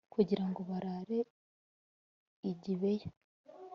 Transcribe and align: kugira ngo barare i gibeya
kugira 0.13 0.43
ngo 0.49 0.59
barare 0.69 1.19
i 2.51 2.53
gibeya 2.61 3.09